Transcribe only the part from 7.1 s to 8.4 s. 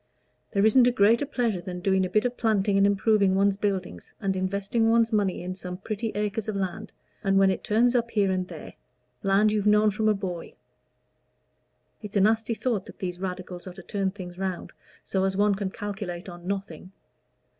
and when it turns up here